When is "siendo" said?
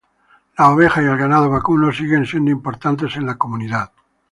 2.25-2.49